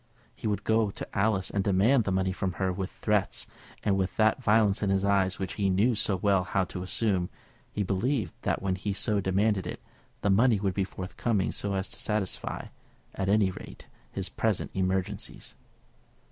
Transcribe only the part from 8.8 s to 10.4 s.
so demanded it, the